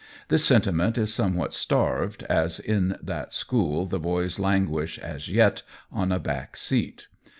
[0.29, 6.11] This sentiment is somewhat starved, as in that school the boys languish, as yet, on
[6.11, 7.05] a back seat.